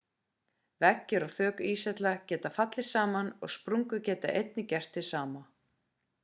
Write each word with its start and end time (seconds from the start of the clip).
veggir 0.85 1.25
og 1.25 1.35
þök 1.39 1.61
íshella 1.71 2.13
geta 2.31 2.51
fallið 2.55 2.87
saman 2.87 3.29
og 3.49 3.53
sprungur 3.57 4.03
geta 4.09 4.33
einnig 4.41 4.71
gert 4.73 4.99
hið 5.01 5.07
sama 5.13 5.45